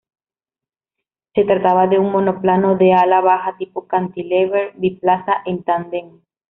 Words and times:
Se 1.35 1.43
trataba 1.43 1.85
de 1.85 1.99
un 1.99 2.11
monoplano 2.11 2.75
de 2.75 2.91
ala 2.91 3.21
baja 3.21 3.55
tipo 3.57 3.85
cantilever, 3.87 4.73
biplaza 4.75 5.43
en 5.45 5.63
tándem. 5.63 6.21